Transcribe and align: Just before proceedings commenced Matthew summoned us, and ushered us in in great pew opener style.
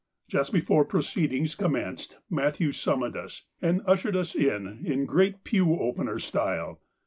Just 0.27 0.51
before 0.51 0.83
proceedings 0.83 1.53
commenced 1.53 2.17
Matthew 2.27 2.71
summoned 2.71 3.15
us, 3.15 3.43
and 3.61 3.83
ushered 3.85 4.15
us 4.15 4.33
in 4.33 4.81
in 4.83 5.05
great 5.05 5.43
pew 5.43 5.75
opener 5.77 6.17
style. 6.17 6.81